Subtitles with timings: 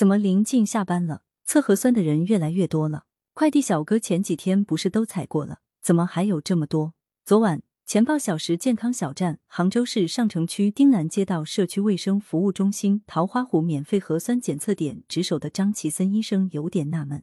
[0.00, 3.04] 怎么临近下班了，测核酸的人越来越多了？
[3.34, 6.94] 快递小哥前几天不是都采过了，怎么还有这么多？
[7.22, 17.22] 昨晚，前报小时健康小站杭州市上城区丁兰街道社区卫生服务中心桃花湖免费核酸检测点值守的张其森医生有点纳闷，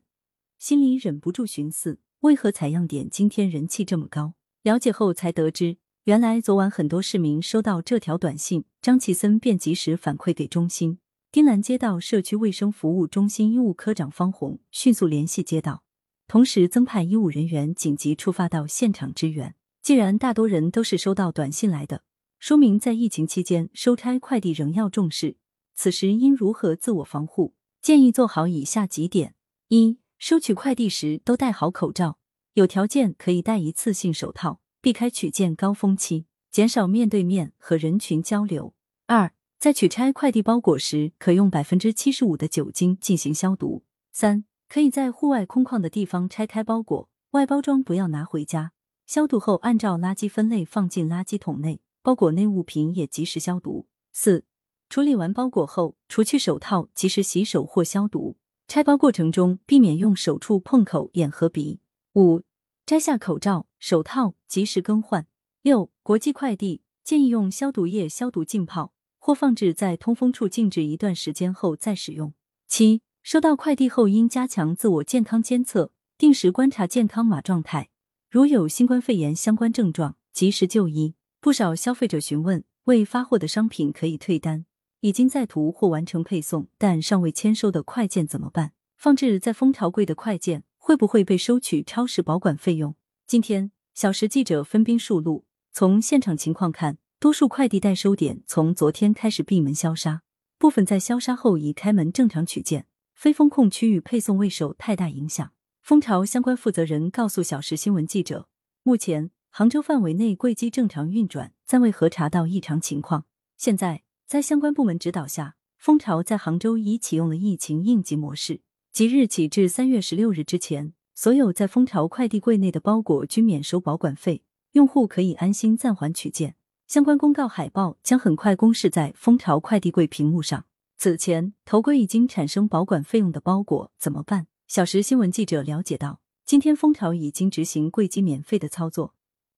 [0.59, 4.35] 心里忍不住寻思：为何采样点今天人气这么高？
[4.61, 5.77] 了解后才得知。
[6.03, 10.99] 原来昨晚很多市民收到这条短信，张其森便及时反馈给中心。
[11.29, 15.83] 丁兰街道社区卫生服务中心医务科长方红迅速联系街道，
[16.25, 19.53] 同时增派医务人员紧急出发到现场支援。
[19.81, 22.03] 既然大多人都是收到短信来的，
[22.39, 25.35] 说明在疫情期间收拆快递仍要重视。
[25.75, 27.53] 此时应如何自我防护？
[27.81, 29.35] 建议做好以下几点：
[29.67, 32.17] 一、收取快递时都戴好口罩，
[32.53, 34.61] 有条件可以戴一次性手套。
[34.79, 38.73] 避开取件高峰期，减少面对面和人群交流。
[39.07, 43.83] 二，在取拆快递包裹时，可用百分之七十五的酒精进行消毒。
[44.13, 48.73] 三，可以在户外空旷的地方拆开包裹，外包装不要拿回家。
[49.07, 53.87] 消毒后按照垃圾分类放进垃圾桶内，包裹内物品也及时消毒。
[54.13, 54.45] 四，
[54.89, 58.37] 处理完包裹后，除去手套，及时洗手或消毒。
[58.67, 61.79] 拆包过程中，避免用手触碰口、眼和鼻。
[62.13, 62.43] 五。
[62.85, 65.25] 摘下口罩、手套，及时更换。
[65.61, 68.93] 六、国际快递建议用消毒液消毒浸泡，
[69.27, 72.33] 或放置在通风处静置一段时间后再使用。
[72.65, 77.89] 七、收到快递后应加强自我健康监测，定时观察健康码状态，
[78.29, 81.15] 如有新冠肺炎相关症状，及时就医。
[81.41, 84.65] 不少消费者询问，未发货的商品可以退单，
[85.01, 88.71] 已经在途或完成配送但尚未签收的快件怎么办？
[88.95, 90.63] 放置在蜂巢柜的快件。
[90.77, 92.95] 会不会被收取超时保管费用？
[93.25, 100.21] 今天，小时记者分兵数路，从现场情况看，多数快递代收点从昨天开始闭门消杀，
[100.59, 105.51] 部分在消杀后已开门正常取件，非封控区域配送未受太大影响。
[105.81, 108.47] 蜂巢相关负责人告诉小时新闻记者，
[108.83, 113.25] 目前杭州范围内柜机正常运转，暂未核查到异常情况。
[113.57, 118.61] 现在，在相关部门指导下，蜂巢在杭州已启用了疫情应急模式。
[118.91, 126.53] 即日起至三月十六日之前，所有在蜂巢快递柜内的包裹均免收保管费，用户可以安心暂缓取件。
[126.87, 130.65] 相关公告海报将很快公示在蜂巢快递柜屏幕上。
[130.97, 134.47] 此前头柜已经产生保管费用的包裹怎么办？
[134.67, 139.13] 小时新闻记者了解到，今天蜂巢已经执行柜机免费的操作。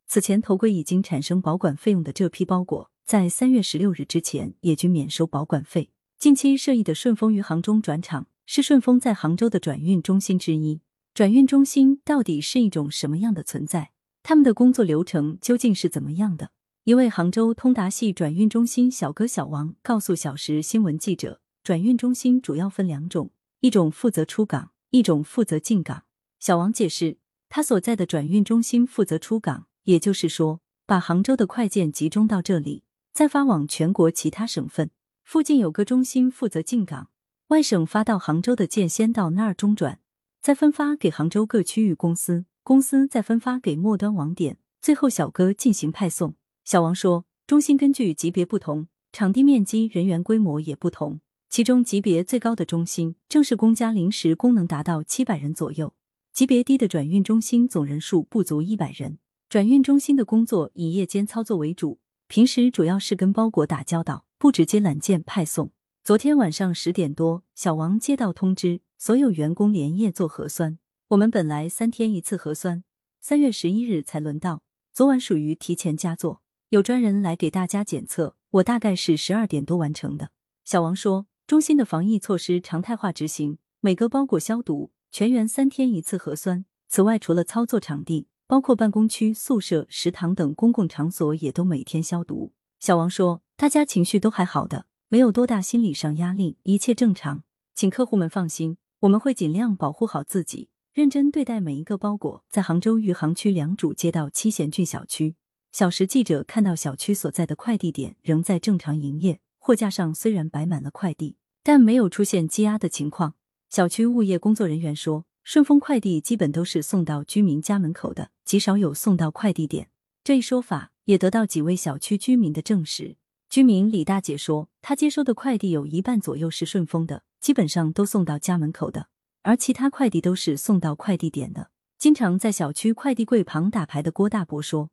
[0.08, 5.92] 此前头柜已经产生保管费用的这批包裹，在三月十六日之前也均免收保管费。
[6.18, 8.26] 近期设立的顺丰余杭中转场。
[8.52, 10.82] 是顺丰在杭州的转运中心之一。
[11.14, 13.92] 转运中心到底是一种什么样的存在？
[14.24, 16.50] 他们的工作流程究竟是怎么样的？
[16.90, 23.30] 一位杭州通达系转运中心小哥小王告诉小时新闻记者，转运中心主要分两种，
[23.60, 26.06] 一种负责出港，一种负责进港。
[26.40, 32.82] 小王解释，他所在的转运中心负责出港，也就是说，把杭州的快件集中到这里，
[33.14, 34.90] 再发往全国其他省份。
[35.24, 37.12] 附近有个中心负责进港。
[37.50, 40.00] 外省发到杭州的件先到那儿中转，
[40.42, 46.34] 再分发给杭州各区域公司，公司再分发给末端网点，最后小哥进行派送。
[46.70, 51.20] 小王说，中心根据级别不同，场地面积、人员规模也不同。
[51.50, 55.96] 其中级别最高的中心，正式工加临时工能达到七百人左右；
[56.32, 59.18] 级别低的转运中心，总人数不足一百人。
[59.50, 61.98] 转运中心的工作以夜间操作为主，
[62.28, 65.72] 平时主要是跟包裹打交道，不直接揽件派送。
[66.04, 70.78] 昨天晚上十点多，小王接到通知，所有员工连夜做核酸。
[71.08, 72.84] 我们本来三天一次核酸，
[73.20, 74.62] 三月十一日才轮到，
[74.94, 78.36] 昨晚属于提前加做，有专人来给大家检测。
[78.52, 80.30] 我大概是十二点多完成的。
[80.64, 86.66] 小王说，中心的防疫措施常态化执行，每个包裹消毒，全员三天一次核酸。
[86.88, 92.54] 此外，除了操作场地，包括办公区、宿舍、食堂等公共场所也都每天消毒。
[92.80, 94.86] 小王说，大家情绪都还好的。
[95.08, 97.44] 没有多大心理上压力，一切正常，
[97.74, 102.44] 请客户们放心，我们会尽量保护好自己，认真对待每一个包裹。
[102.48, 105.36] 在杭州余杭区良渚街道七贤郡小区，
[105.72, 113.36] 小时记者看到小区所在的快递点仍在正常营业，货架上虽然摆满了快递，但没有出现积压的情况。
[113.70, 119.90] 小区物业工作人员说，顺丰快递基本都是送到居民家门口的，极少有送到快递点。
[120.24, 123.16] 这一说法也得到几位小区居民的证实。
[123.48, 129.08] 居民李大姐说，她接收的快递有一半左右是顺丰的，基本上都送到家门口的，
[129.44, 131.70] 而其他快递都是送到快递点的。
[132.00, 134.90] 经常在小区快递柜旁打牌的郭大伯说，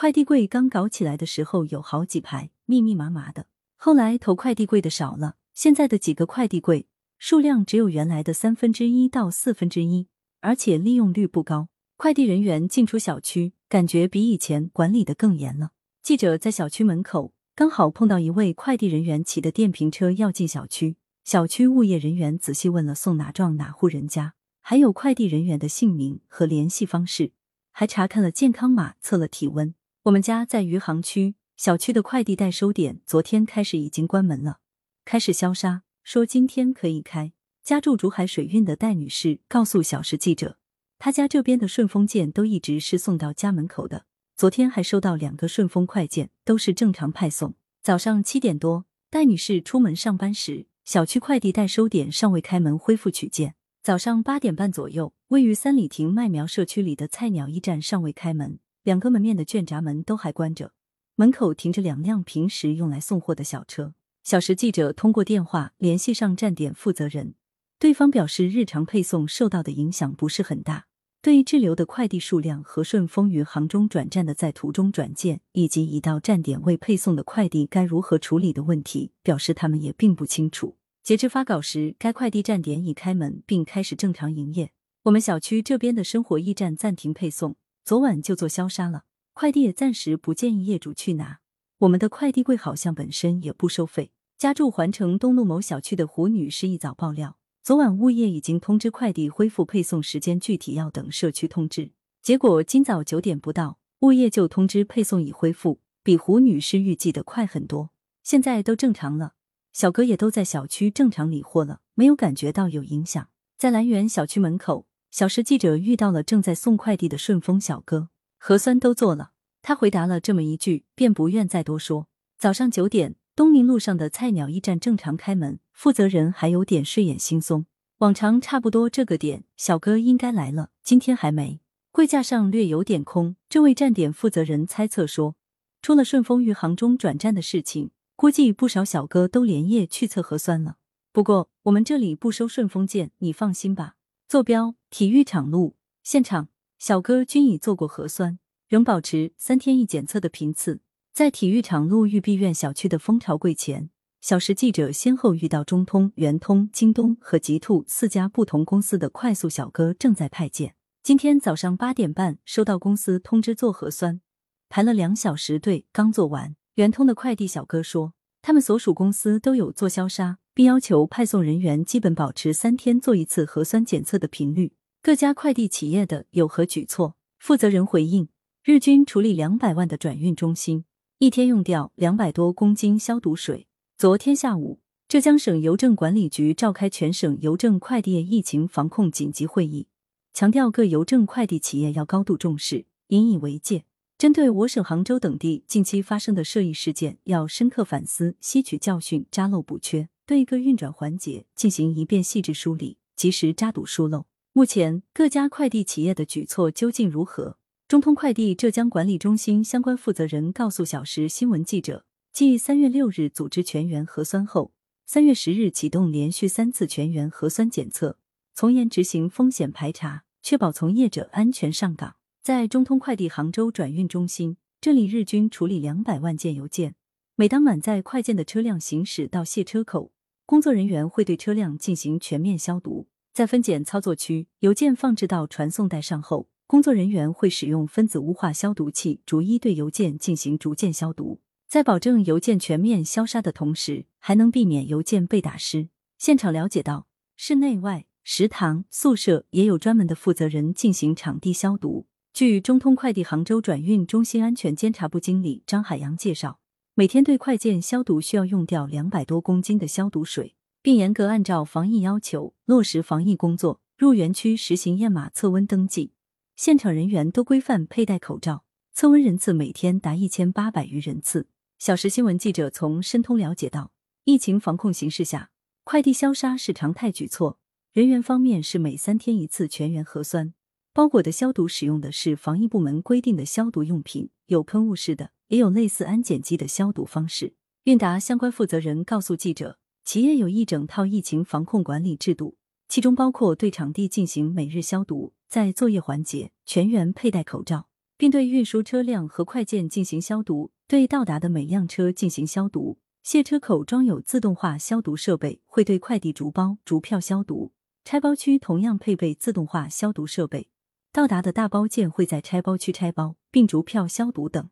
[0.00, 6.86] 快递柜刚搞起来的时候有好几排，密密麻麻的，后来投快递柜的少了，现在的几个快递柜
[7.18, 10.06] 数量只有原来的三分之一到四分之一，
[10.40, 11.68] 而且利用率不高。
[11.96, 15.72] 快递人员进出小区，感觉比以前管理的更严了。
[16.00, 27.32] 记者在小区门口刚好碰到一位快递人员骑的电瓶车要进小区，小区物业人员仔细问了送哪幢哪户人家，还有快递人员的姓名和联系方式，
[27.72, 29.74] 还查看了健康码，测了体温。
[30.08, 31.34] 我们家在余杭区。
[31.56, 34.60] 小区的快递代收点昨天开始已经关门了，
[35.04, 37.32] 开始消杀，说今天可以开。
[37.62, 40.56] 家住竹海水运的戴女士告诉小时记者，
[40.98, 47.56] 她家这边的顺丰件都一直是送到家门口的，昨天还收到两个顺丰快件，都是正常派送。
[47.82, 53.56] 早上七点多，戴女士出门上班时，小区快递代收点尚未开门恢复取件。
[53.82, 58.58] 早上八点半左右，位于三里亭麦苗社区里的菜鸟驿站尚未开门，
[58.88, 60.72] 两个门面的卷闸门都还关着。
[61.16, 63.92] 门口停着两辆平时用来送货的小车。
[64.24, 67.34] 小时记者通过电话联系上站点负责人，
[67.78, 70.86] 对方表示日常配送受到的影响不是很大。
[71.20, 80.78] 对于滞留的快递数量和顺丰于杭中转站的在途中转件，以及已到站点未配送的快递该如何处理的问题，表示他们也并不清楚。
[81.02, 84.70] 截至发稿时，该快递站点已开门并开始正常营业。
[85.02, 87.56] 我们小区这边的生活驿站暂停配送，
[87.88, 89.04] 昨晚就做消杀了。
[89.32, 91.38] 快递也暂时不建议业主去拿。
[91.78, 94.12] 我们的快递柜好像本身也不收费。
[94.36, 101.92] 家住环城东路某小区的胡女士一早爆料，昨晚物业已经通知快递恢复配送时间，具体要等社区通知。
[102.20, 107.88] 结果今早九点不到，物业就通知配送已恢复，比胡女士预计的快很多。
[108.22, 109.32] 现在都正常了，
[109.72, 113.30] 小哥也都在小区正常理货了，没有感觉到有影响。
[113.56, 118.10] 在兰园小区门口，小时记者遇到了正在送快递的顺丰小哥。
[118.38, 119.32] 核酸都做了，
[119.62, 122.06] 他回答了这么一句，便不愿再多说。
[122.38, 127.64] 早上九点，东宁路上的菜鸟驿站正常开门，负责人还有点睡眼惺忪。
[127.98, 131.60] 往常差不多这个点，小哥应该来了，今天还没。
[131.90, 133.34] 柜架上略有点空。
[133.48, 135.34] 这位站点负责人猜测说，
[135.82, 140.76] 出了顺丰余杭中转站的事情，估计不少小哥都连夜去测核酸了。
[141.12, 143.96] 不过我们这里不收顺丰件，你放心吧。
[144.28, 146.48] 坐标：体育场路，现场。
[146.78, 148.38] 小哥均已做过核酸，
[148.68, 150.82] 仍保持三天一检测的频次。
[151.14, 153.88] 在体育场路玉碧苑小区的蜂巢柜前，
[154.20, 160.74] 小时记者先后遇到中通、圆通、京东和极兔四家不同公司的快速小哥正在派件。
[161.02, 164.20] 今天早上八点半收到公司通知做核酸，
[164.68, 166.54] 排了两小时队，刚做完。
[166.74, 174.72] 圆通的快递小哥说，他们所属公司都有做消杀，并要求派送人员基本保持三天做一次核酸检测的频率。
[175.00, 177.14] 各家快递企业的有何举措？
[177.38, 178.28] 负责人回应：
[178.64, 180.84] 日均处理两百万的转运中心，
[181.20, 183.68] 一天用掉两百多公斤消毒水。
[183.96, 189.86] 昨天下午，浙江省邮政管理局召开全省邮政快递业疫情防控紧急会议，
[190.34, 193.84] 强调各邮政快递企业要高度重视，引以为戒。
[194.18, 204.26] 针对我省杭州等地近期发生的涉疫事件，要深刻反思，吸取教训，扎漏补缺，对各运转环节进行一遍细致梳理，及时扎堵疏漏。
[204.52, 207.56] 目前各家快递企业的举措究竟如何？
[207.88, 214.72] 中通快递浙江管理中心相关负责人告诉小时新闻记者，继三月六日组织全员核酸后，
[215.06, 218.18] 三月十日启动连续三次全员核酸检测，
[218.52, 222.16] 从严执行风险排查，确保从业者安全上岗。
[222.42, 226.96] 在中通快递杭州转运中心，这里日均处理两百万件邮件。
[227.34, 230.12] 每当满载快件的车辆行驶到卸车口，
[230.48, 233.06] 工作人员会对车辆进行全面消毒。
[233.34, 245.90] 在分拣操作区，邮件放置到传送带上后，工作人员会使用分子雾化消毒器逐一对邮件进行逐件消毒，在保证邮件全面消杀的同时，还能避免邮件被打湿。
[246.16, 252.06] 现场了解到，室内外、食堂、宿舍也有专门的负责人进行场地消毒。
[252.32, 256.58] 据中通快递杭州转运中心安全监察部经理张海洋介绍，
[256.98, 260.56] 每天对快件消毒需要用掉两百多公斤的消毒水。
[260.82, 266.10] 并严格按照防疫要求落实防疫工作，入园区实行验码测温登记，
[266.56, 271.46] 现场人员都规范佩戴口罩，测温人次每天达一千八百余人次。
[271.78, 273.92] 小时新闻记者从申通了解到，
[274.24, 275.50] 疫情防控形势下，
[275.84, 277.60] 快递消杀是常态举措，
[277.92, 280.52] 人员方面是每三天一次全员核酸，
[280.92, 287.54] 包裹的消毒使用的是防疫部门规定的消毒用品，有喷雾式的，也有类似安检机的消毒方式。
[287.84, 289.78] 韵达相关负责人告诉记者。
[290.04, 292.56] 企业有一整套疫情防控管理制度，
[292.88, 302.98] 其中包括对场地进行每日消毒，在作业环节全员佩戴口罩，并对运输车辆和快件进行消毒，对到达的每辆车进行消毒。
[303.22, 307.72] 卸车口装有自动化消毒设备，会对快递逐包、逐票消毒。
[308.02, 310.70] 拆包区同样配备自动化消毒设备，
[311.18, 314.70] 到达的大包件会在拆包区拆包，并逐票消毒等。